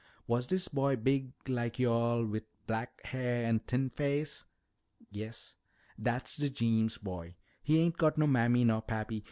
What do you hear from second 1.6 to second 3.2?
yo'all, wi' black